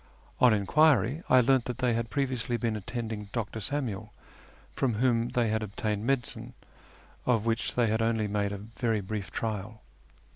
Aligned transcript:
On 0.39 0.51
enquiry 0.51 1.21
I 1.29 1.41
learned 1.41 1.65
that 1.65 1.77
they 1.77 1.93
had 1.93 2.09
previously 2.09 2.57
been 2.57 2.75
attending 2.75 3.29
Dr. 3.31 3.59
Samuel, 3.59 4.11
from 4.73 4.95
whom 4.95 5.29
they 5.29 5.49
had 5.49 5.61
obtained 5.61 6.07
medicine, 6.07 6.55
of 7.27 7.45
which 7.45 7.75
they 7.75 7.85
had 7.85 8.01
only 8.01 8.27
made 8.27 8.51
a 8.51 8.57
very 8.57 9.01
brief 9.01 9.29
trial. 9.29 9.79